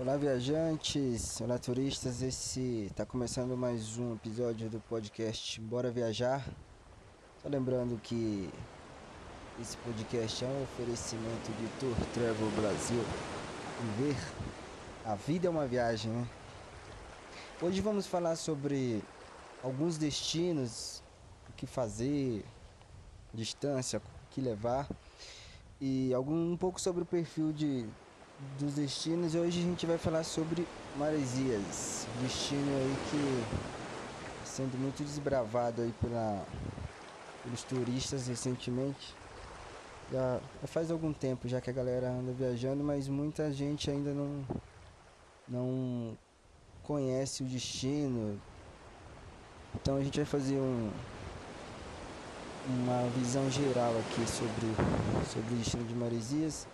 [0.00, 2.22] Olá, viajantes, olá, turistas.
[2.22, 6.46] Esse está começando mais um episódio do podcast Bora Viajar.
[7.42, 8.48] Só lembrando que
[9.60, 13.00] esse podcast é um oferecimento de Tour Travel Brasil.
[13.96, 14.16] Viver
[15.04, 16.28] a vida é uma viagem, né?
[17.60, 19.02] Hoje vamos falar sobre
[19.64, 21.02] alguns destinos,
[21.50, 22.44] o que fazer,
[23.34, 24.88] distância, o que levar
[25.80, 27.84] e algum um pouco sobre o perfil de
[28.58, 30.66] dos destinos e hoje a gente vai falar sobre
[30.96, 33.44] Maresias, destino aí que
[34.44, 36.44] sendo muito desbravado aí pela,
[37.42, 39.14] pelos turistas recentemente.
[40.12, 44.12] Já, já faz algum tempo já que a galera anda viajando, mas muita gente ainda
[44.12, 44.44] não
[45.48, 46.16] não
[46.82, 48.40] conhece o destino.
[49.74, 50.90] Então a gente vai fazer um
[52.68, 54.66] uma visão geral aqui sobre
[55.32, 56.66] sobre o destino de Maresias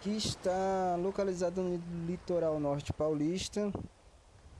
[0.00, 3.72] que está localizado no litoral norte paulista.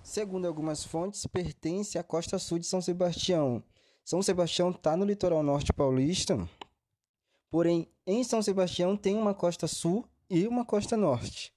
[0.02, 3.62] Segundo algumas fontes, pertence à costa sul de São Sebastião.
[4.04, 6.48] São Sebastião está no litoral norte paulista,
[7.50, 11.52] porém em São Sebastião tem uma costa sul e uma costa norte.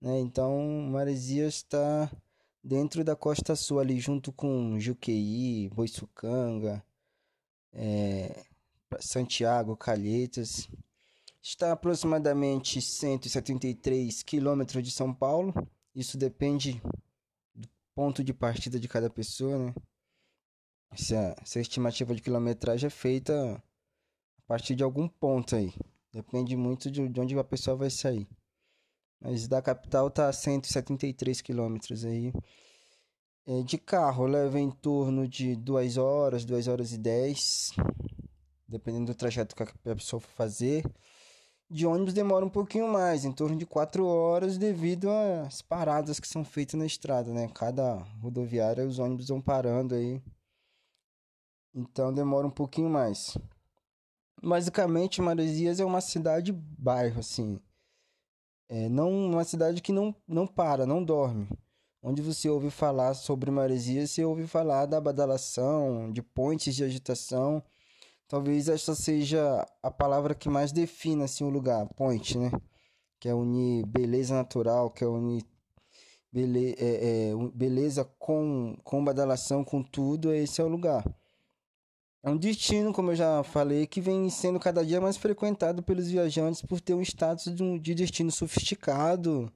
[0.00, 0.20] Né?
[0.20, 2.10] Então Maresias está
[2.62, 6.84] dentro da costa sul ali, junto com Juqueí, Boiçucanga,
[7.72, 8.44] é,
[9.00, 10.68] Santiago, Calhetas
[11.46, 15.54] está a aproximadamente 173 quilômetros de São Paulo.
[15.94, 16.82] Isso depende
[17.54, 19.74] do ponto de partida de cada pessoa, né?
[20.90, 25.72] Essa, essa estimativa de quilometragem é feita a partir de algum ponto aí.
[26.12, 28.26] Depende muito de, de onde a pessoa vai sair.
[29.20, 32.32] Mas da capital tá a 173 quilômetros aí.
[33.46, 37.70] É, de carro leva em torno de 2 horas, 2 horas e 10.
[38.66, 40.84] Dependendo do trajeto que a pessoa for fazer
[41.68, 46.28] de ônibus demora um pouquinho mais, em torno de 4 horas, devido às paradas que
[46.28, 47.48] são feitas na estrada, né?
[47.54, 50.22] Cada rodoviária os ônibus vão parando aí.
[51.74, 53.36] Então demora um pouquinho mais.
[54.42, 57.58] Basicamente, Maresias é uma cidade bairro, assim.
[58.68, 61.48] É não uma cidade que não, não para, não dorme.
[62.02, 67.62] Onde você ouve falar sobre Maresias, você ouve falar da badalação, de pontes de agitação
[68.28, 72.50] Talvez esta seja a palavra que mais defina assim, o lugar, point, né?
[73.20, 75.44] Que é unir beleza natural, que é unir
[76.32, 81.04] bele é, é, beleza com, com badalação, com tudo, esse é o lugar.
[82.22, 86.08] É um destino, como eu já falei, que vem sendo cada dia mais frequentado pelos
[86.08, 89.50] viajantes por ter um status de, um, de destino sofisticado.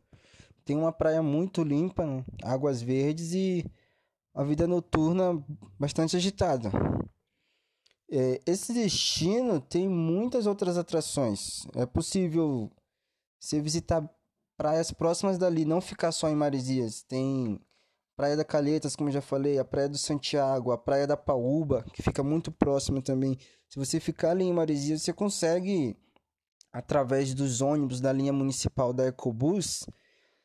[0.64, 2.24] Tem uma praia muito limpa, né?
[2.44, 3.66] águas verdes e
[4.32, 5.42] a vida noturna
[5.78, 6.70] bastante agitada.
[8.10, 11.64] É, esse destino tem muitas outras atrações.
[11.76, 12.70] É possível
[13.38, 14.08] você visitar
[14.56, 17.02] praias próximas dali, não ficar só em Maresias.
[17.02, 17.60] Tem
[18.16, 21.84] Praia da Calhetas, como eu já falei, a Praia do Santiago, a Praia da Paúba,
[21.94, 23.38] que fica muito próxima também.
[23.68, 25.96] Se você ficar ali em Maresias, você consegue,
[26.72, 29.86] através dos ônibus da linha municipal da Ecobus,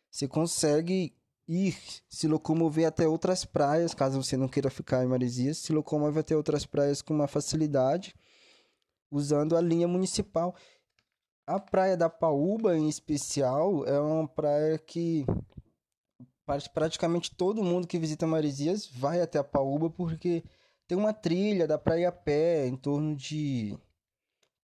[0.09, 1.13] você consegue
[1.47, 1.78] ir
[2.09, 6.35] se locomover até outras praias, caso você não queira ficar em Maresias, se locomove até
[6.35, 8.16] outras praias com uma facilidade,
[9.11, 10.55] usando a linha municipal.
[11.47, 15.25] A praia da Paúba, em especial, é uma praia que
[16.73, 20.44] praticamente todo mundo que visita Maresias vai até a Paúba porque
[20.88, 23.78] tem uma trilha da praia a pé em torno de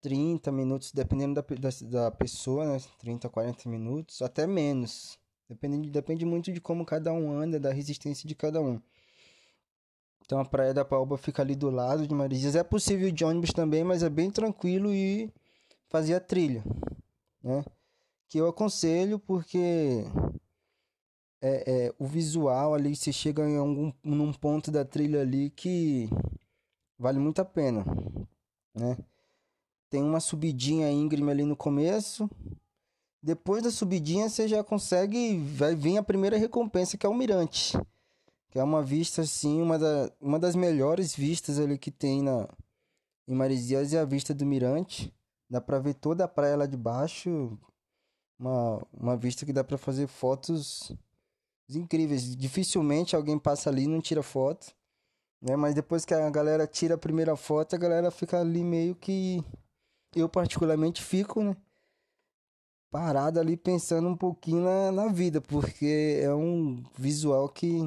[0.01, 2.81] 30 minutos, dependendo da, da, da pessoa, né?
[2.99, 5.19] 30, 40 minutos, até menos.
[5.49, 8.79] Depende, depende muito de como cada um anda, da resistência de cada um.
[10.23, 12.55] Então a Praia da Paoba fica ali do lado de Maresias.
[12.55, 15.33] É possível de ônibus também, mas é bem tranquilo e
[15.87, 16.63] fazer a trilha,
[17.41, 17.65] né?
[18.27, 20.05] Que eu aconselho porque
[21.41, 26.07] é, é, o visual ali, você chega em algum num ponto da trilha ali que
[26.97, 27.83] vale muito a pena,
[28.75, 28.97] né?
[29.89, 32.29] Tem uma subidinha íngreme ali no começo,
[33.21, 37.77] depois da subidinha você já consegue, vai vir a primeira recompensa que é o mirante,
[38.49, 42.47] que é uma vista assim, uma, da, uma das melhores vistas ali que tem na
[43.29, 45.13] em Maresias é a vista do mirante.
[45.47, 47.55] Dá para ver toda a praia lá de baixo,
[48.39, 50.91] uma, uma vista que dá para fazer fotos
[51.69, 52.35] incríveis.
[52.35, 54.73] Dificilmente alguém passa ali e não tira foto,
[55.39, 55.55] né?
[55.55, 59.43] Mas depois que a galera tira a primeira foto, a galera fica ali meio que
[60.15, 61.55] eu particularmente fico, né?
[62.91, 67.79] Parado ali pensando um pouquinho na, na vida, porque é um visual que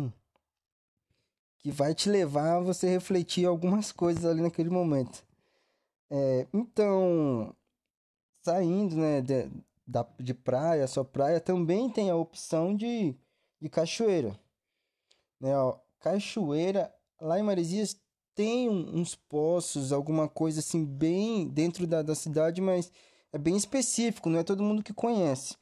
[1.58, 5.24] que vai te levar a você refletir algumas coisas ali naquele momento.
[6.10, 7.54] É, então,
[8.42, 9.48] saindo né, de,
[9.86, 13.16] da, de praia, só praia, também tem a opção de
[13.62, 14.36] de cachoeira.
[15.40, 17.96] Né, ó, cachoeira, lá em Maresias
[18.34, 22.90] tem uns poços, alguma coisa assim, bem dentro da, da cidade, mas
[23.32, 25.56] é bem específico, não é todo mundo que conhece.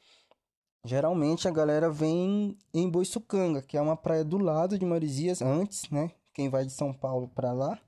[0.85, 5.89] Geralmente a galera vem em Boiçucanga, que é uma praia do lado de Maresias, antes,
[5.91, 6.11] né?
[6.33, 7.79] Quem vai de São Paulo para lá.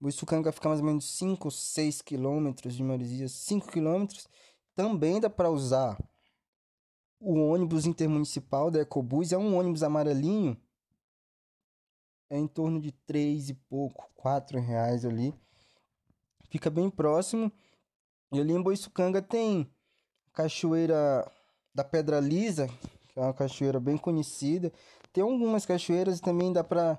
[0.00, 4.26] Boiçucanga fica mais ou menos 5, 6 quilômetros de Maresias, 5 quilômetros.
[4.74, 5.98] Também dá para usar
[7.20, 10.56] o ônibus intermunicipal da Ecobus, é um ônibus amarelinho,
[12.30, 15.34] é em torno de 3 e pouco, 4 reais ali.
[16.48, 17.52] Fica bem próximo.
[18.32, 19.70] E ali em Boiçucanga tem
[20.32, 21.30] cachoeira
[21.74, 22.68] da Pedra Lisa,
[23.08, 24.72] que é uma cachoeira bem conhecida.
[25.12, 26.98] Tem algumas cachoeiras e também dá para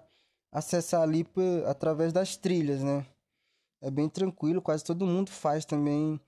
[0.51, 1.25] acessar ali
[1.67, 3.05] através das trilhas, né?
[3.81, 6.19] É bem tranquilo, quase todo mundo faz também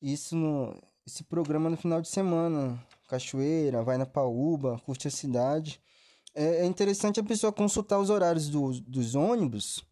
[0.00, 0.74] isso no
[1.06, 2.78] esse programa no final de semana.
[3.08, 5.80] Cachoeira, vai na Paúba, curte a cidade.
[6.34, 9.82] É, é interessante a pessoa consultar os horários do, dos ônibus,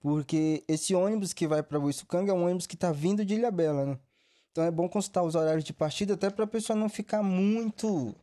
[0.00, 3.86] porque esse ônibus que vai para Boiçucanga é um ônibus que está vindo de Ilhabela,
[3.86, 3.98] né?
[4.50, 8.14] Então é bom consultar os horários de partida até para a pessoa não ficar muito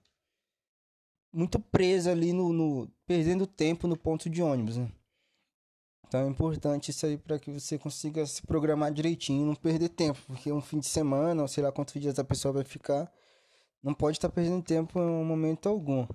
[1.33, 4.89] muito presa ali no, no, perdendo tempo no ponto de ônibus, né?
[6.07, 10.19] Então é importante isso aí para que você consiga se programar direitinho, não perder tempo,
[10.27, 13.11] porque um fim de semana, ou sei lá quantos dias a pessoa vai ficar,
[13.83, 16.07] não pode estar tá perdendo tempo em momento algum.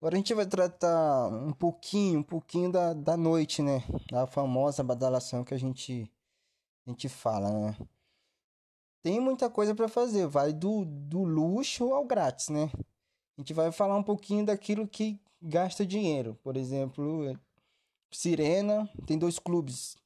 [0.00, 3.84] Agora a gente vai tratar um pouquinho, um pouquinho da, da noite, né?
[4.10, 6.10] Da famosa badalação que a gente
[6.86, 7.76] a gente fala, né?
[9.02, 12.70] Tem muita coisa para fazer, vai do, do luxo ao grátis, né?
[13.36, 16.34] A gente vai falar um pouquinho daquilo que gasta dinheiro.
[16.42, 17.38] Por exemplo,
[18.10, 19.98] Sirena, tem dois clubes.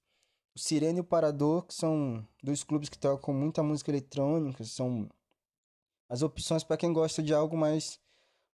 [0.57, 5.09] O Sirena e o Parador, que são dois clubes que tocam muita música eletrônica, são
[6.09, 8.01] as opções para quem gosta de algo mais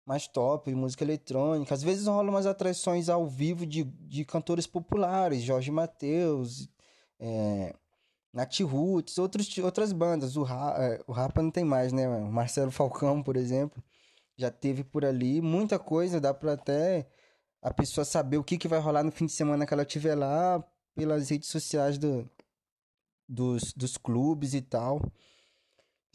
[0.09, 1.75] mais top, música eletrônica.
[1.75, 6.67] Às vezes rolam umas atrações ao vivo de, de cantores populares, Jorge Mateus,
[7.21, 7.75] é,
[8.33, 10.35] Nat Roots, outros, outras bandas.
[10.35, 12.09] O, é, o Rapa não tem mais, né?
[12.09, 13.85] O Marcelo Falcão, por exemplo,
[14.35, 15.43] já teve por ali.
[15.43, 17.07] Muita coisa, dá pra até
[17.61, 20.15] a pessoa saber o que, que vai rolar no fim de semana que ela estiver
[20.15, 20.65] lá
[20.95, 22.27] pelas redes sociais do,
[23.29, 25.03] dos, dos clubes e tal.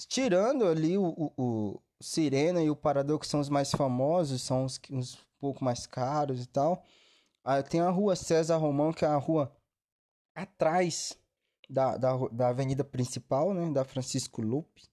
[0.07, 4.79] Tirando ali o, o, Sirena e o Parador, que são os mais famosos, são os,
[4.91, 6.83] uns pouco mais caros e tal.
[7.43, 9.55] Aí tem a rua César Romão, que é a rua
[10.35, 11.17] atrás
[11.69, 13.71] da, da, da avenida principal, né?
[13.71, 14.83] Da Francisco Lupe.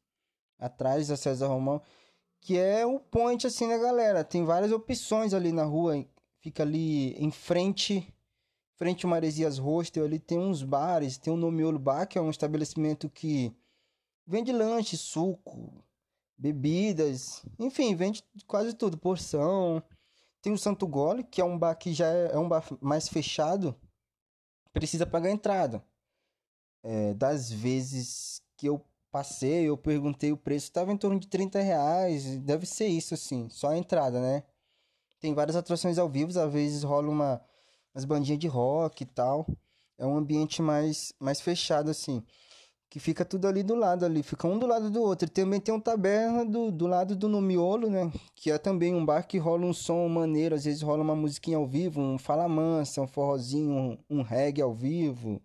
[0.59, 1.83] Atrás da César Romão.
[2.41, 4.25] Que é o point, assim, né, galera?
[4.25, 6.07] Tem várias opções ali na rua.
[6.41, 8.13] Fica ali em frente...
[8.77, 11.19] Frente ao Maresias Hostel, ali tem uns bares.
[11.19, 13.55] Tem o Nomiolo Bar, que é um estabelecimento que
[14.27, 15.85] vende lanche, suco,
[16.41, 19.83] bebidas, enfim, vende quase tudo, porção.
[20.41, 23.09] Tem o Santo Gole, que é um bar que já é, é um bar mais
[23.09, 23.79] fechado,
[24.73, 25.85] precisa pagar entrada.
[26.83, 28.83] É, das vezes que eu
[29.13, 33.51] passei, eu perguntei o preço, estava em torno de 30 reais, deve ser isso assim,
[33.51, 34.43] só a entrada, né?
[35.21, 37.45] Tem várias atrações ao vivo, às vezes rola uma,
[37.95, 39.47] umas bandinhas de rock e tal.
[39.99, 42.25] É um ambiente mais, mais fechado assim
[42.91, 45.31] que fica tudo ali do lado ali, fica um do lado do outro.
[45.31, 48.13] Também tem um taberna do, do lado do Nomiolo, né?
[48.35, 51.57] Que é também um bar que rola um som maneiro, às vezes rola uma musiquinha
[51.57, 55.41] ao vivo, um fala mansa, um forrozinho, um, um reggae ao vivo.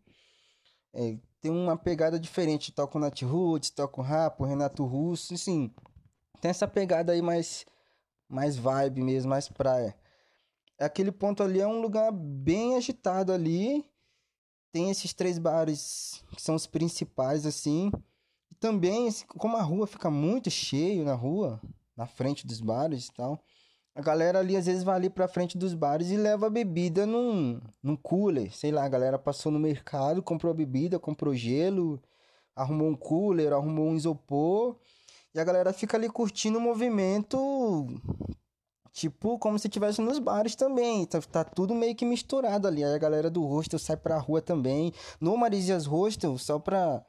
[0.91, 5.35] É, tem uma pegada diferente, toca o Nat Roots, toca o Rap, o Renato Russo,
[5.35, 5.71] assim,
[6.41, 7.63] tem essa pegada aí mais,
[8.27, 9.95] mais vibe mesmo, mais praia.
[10.79, 13.85] Aquele ponto ali é um lugar bem agitado ali,
[14.75, 17.89] tem esses três bares que são os principais, assim.
[18.51, 21.61] E também, como a rua fica muito cheio na rua,
[21.95, 23.41] na frente dos bares e tal,
[23.95, 27.05] a galera ali às vezes vai ali pra frente dos bares e leva a bebida
[27.05, 28.53] num, num cooler.
[28.53, 31.97] Sei lá, a galera passou no mercado, comprou a bebida, comprou gelo,
[32.53, 34.75] arrumou um cooler, arrumou um isopor.
[35.33, 37.37] E a galera fica ali curtindo o movimento
[38.95, 41.05] Tipo, como se estivesse nos bares também.
[41.05, 42.81] Tá, tá, tudo meio que misturado ali.
[42.81, 44.93] Aí a galera do hostel sai pra rua também.
[45.19, 47.05] No Marisias Hostel, só pra,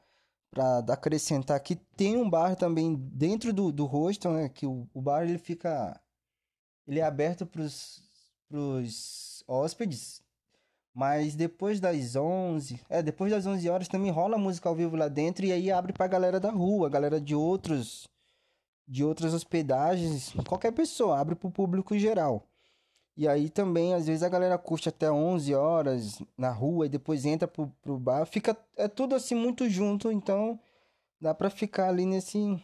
[0.51, 4.49] pra acrescentar aqui, tem um bar também dentro do, do hostel, né?
[4.49, 5.97] Que o, o bar ele fica.
[6.85, 8.03] Ele é aberto pros,
[8.49, 10.21] pros hóspedes.
[10.93, 15.07] Mas depois das 11, é, depois das 11 horas também rola música ao vivo lá
[15.07, 18.09] dentro e aí abre pra galera da rua, galera de outros
[18.87, 22.47] de outras hospedagens, qualquer pessoa, abre para o público geral.
[23.17, 27.25] E aí também, às vezes, a galera curte até 11 horas na rua e depois
[27.25, 28.25] entra pro, pro bar.
[28.27, 30.59] Fica, é tudo assim muito junto, então
[31.19, 32.61] dá para ficar ali nesse,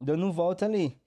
[0.00, 1.00] dando volta ali.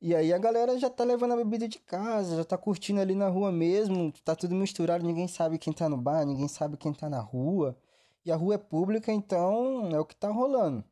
[0.00, 3.14] E aí a galera já tá levando a bebida de casa, já tá curtindo ali
[3.14, 6.92] na rua mesmo, tá tudo misturado, ninguém sabe quem tá no bar, ninguém sabe quem
[6.92, 7.78] tá na rua.
[8.24, 10.84] E a rua é pública, então é o que tá rolando.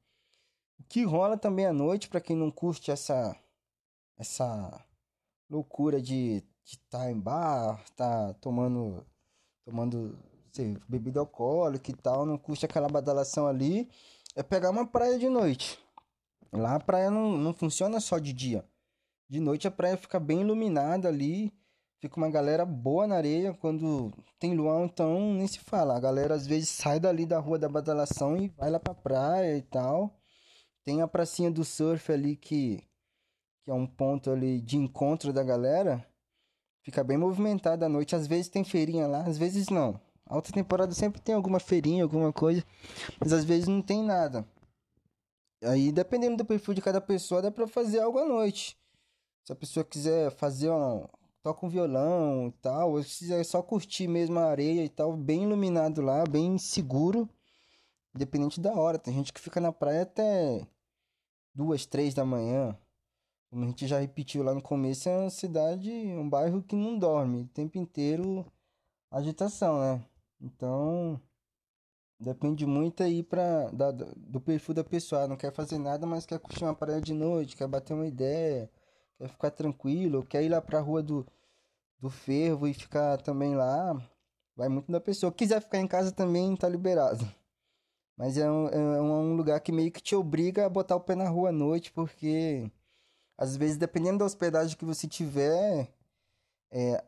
[0.82, 3.36] O que rola também à noite, para quem não curte essa
[4.18, 4.84] essa
[5.48, 9.06] loucura de estar tá em bar, tá tomando
[9.64, 10.18] tomando
[10.52, 13.88] sei, bebida alcoólica e tal, não curte aquela badalação ali,
[14.34, 15.78] é pegar uma praia de noite.
[16.52, 18.64] Lá a praia não, não funciona só de dia.
[19.28, 21.52] De noite a praia fica bem iluminada ali,
[22.00, 23.54] fica uma galera boa na areia.
[23.54, 25.96] Quando tem luau, então nem se fala.
[25.96, 29.56] A galera às vezes sai dali da rua da badalação e vai lá pra praia
[29.56, 30.18] e tal.
[30.84, 32.82] Tem a pracinha do surf ali que,
[33.64, 36.06] que é um ponto ali de encontro da galera.
[36.82, 38.16] Fica bem movimentada à noite.
[38.16, 40.00] Às vezes tem feirinha lá, às vezes não.
[40.26, 42.64] Alta temporada sempre tem alguma feirinha, alguma coisa,
[43.20, 44.46] mas às vezes não tem nada.
[45.62, 48.76] Aí, dependendo do perfil de cada pessoa, dá pra fazer algo à noite.
[49.44, 51.06] Se a pessoa quiser fazer um.
[51.42, 55.16] toca um violão e tal, ou se quiser só curtir mesmo a areia e tal,
[55.16, 57.28] bem iluminado lá, bem seguro,
[58.14, 58.98] independente da hora.
[58.98, 60.66] Tem gente que fica na praia até
[61.54, 62.76] duas, três da manhã.
[63.50, 66.98] Como a gente já repetiu lá no começo, é uma cidade, um bairro que não
[66.98, 68.46] dorme, o tempo inteiro
[69.10, 70.04] agitação, né?
[70.40, 71.20] Então,
[72.18, 75.28] depende muito aí pra, da, do perfil da pessoa.
[75.28, 78.70] Não quer fazer nada, mas quer curtir uma praia de noite, quer bater uma ideia
[79.22, 81.26] quer ficar tranquilo, quer ir lá pra rua do,
[82.00, 83.96] do fervo e ficar também lá,
[84.56, 85.32] vai muito da pessoa.
[85.32, 87.24] Quiser ficar em casa também, tá liberado.
[88.16, 91.14] Mas é um, é um lugar que meio que te obriga a botar o pé
[91.14, 92.70] na rua à noite, porque
[93.36, 95.92] às vezes, dependendo da hospedagem que você tiver,
[96.70, 97.02] é,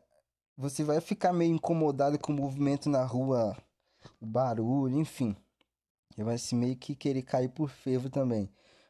[0.57, 3.55] você vai ficar meio incomodado com o movimento na rua,
[4.19, 5.35] o barulho, enfim.
[6.09, 8.49] Você vai se meio que querer cair por fervo também.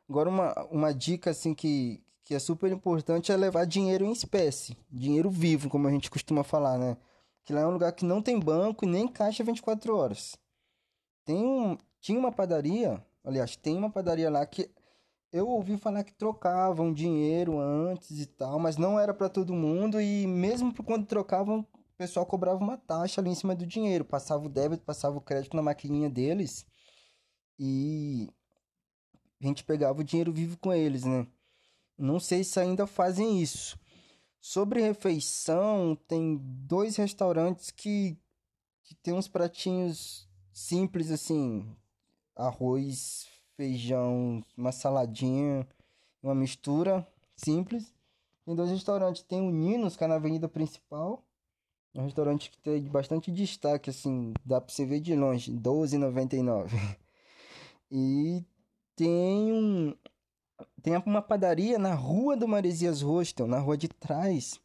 [0.09, 4.77] Agora, uma, uma dica assim que, que é super importante é levar dinheiro em espécie,
[4.89, 6.97] dinheiro vivo, como a gente costuma falar, né?
[7.43, 10.35] Que lá é um lugar que não tem banco e nem caixa 24 horas.
[11.25, 14.69] Tem um, tinha uma padaria, aliás, tem uma padaria lá que
[15.33, 19.99] eu ouvi falar que trocavam dinheiro antes e tal, mas não era para todo mundo
[19.99, 24.45] e mesmo quando trocavam, o pessoal cobrava uma taxa ali em cima do dinheiro, passava
[24.45, 26.63] o débito, passava o crédito na maquininha deles
[27.57, 28.29] e
[29.41, 31.25] a gente pegava o dinheiro vivo com eles, né?
[31.97, 33.79] Não sei se ainda fazem isso.
[34.39, 38.15] Sobre refeição, tem dois restaurantes que,
[38.83, 41.75] que tem uns pratinhos simples assim:
[42.35, 45.67] arroz, feijão, uma saladinha,
[46.21, 47.93] uma mistura simples.
[48.45, 51.23] Tem dois restaurantes, tem o Ninos, que é na avenida principal.
[51.93, 56.69] É um restaurante que tem bastante destaque, assim, dá pra você ver de longe, R$12,99.
[57.89, 58.43] E
[58.95, 59.95] tem um,
[60.81, 64.59] tem uma padaria na rua do Maresias Hostel, na rua de trás.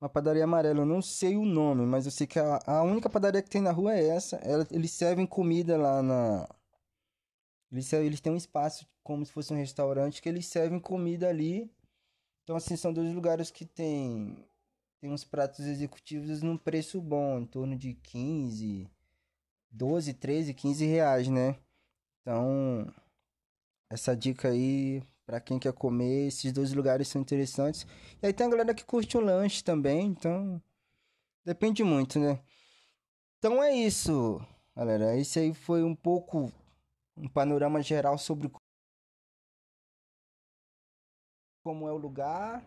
[0.00, 3.08] Uma padaria amarela, eu não sei o nome, mas eu sei que a, a única
[3.08, 4.36] padaria que tem na rua é essa.
[4.36, 6.48] Ela, eles servem comida lá na.
[7.70, 11.70] Eles, eles têm um espaço como se fosse um restaurante que eles servem comida ali.
[12.44, 14.36] Então, assim, são dois lugares que tem,
[15.00, 18.88] tem uns pratos executivos num preço bom, em torno de 15,
[19.70, 21.56] 12, 13, 15 reais, né?
[22.22, 22.92] Então,
[23.90, 27.84] essa dica aí para quem quer comer, esses dois lugares são interessantes.
[28.22, 30.62] E aí tem a galera que curte o lanche também, então
[31.44, 32.40] depende muito, né?
[33.38, 34.40] Então é isso,
[34.74, 35.16] galera.
[35.16, 36.52] Esse aí foi um pouco
[37.16, 38.50] um panorama geral sobre
[41.64, 42.62] como é o lugar,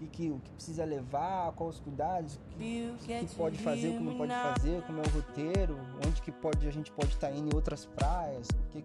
[0.00, 3.98] o que, o que precisa levar, quais os cuidados, o que, que, pode fazer, o
[3.98, 5.76] que não pode fazer, como é o roteiro,
[6.06, 8.84] onde que pode a gente pode estar indo em outras praias, o que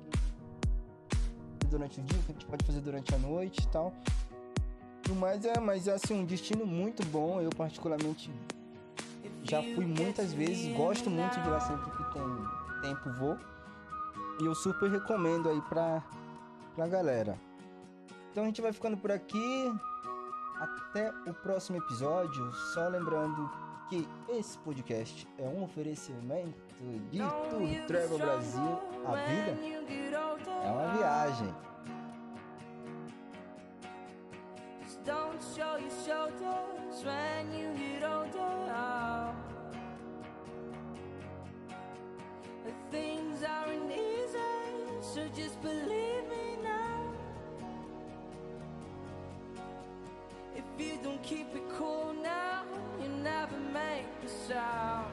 [1.70, 3.94] durante o dia, o que a gente pode fazer durante a noite e tal.
[5.18, 7.42] Mas é, mas é assim, um destino muito bom.
[7.42, 8.32] Eu particularmente
[9.44, 12.24] já fui muitas vezes, gosto muito de lá sempre que tem
[12.82, 13.38] tempo vou.
[14.40, 16.02] E eu super recomendo aí pra,
[16.76, 17.38] pra galera.
[18.32, 19.72] Então a gente vai ficando por aqui.
[20.60, 22.52] Até o próximo episódio.
[22.74, 23.50] Só lembrando
[23.90, 26.56] que esse podcast é um oferecimento
[27.12, 28.80] de Tour Travel Brasil.
[29.06, 29.58] A vida
[30.64, 31.56] é uma viagem.
[35.06, 38.59] Don't show your shoulders when you get older.
[51.30, 52.64] Keep it cool now,
[53.00, 55.09] you never make a sound.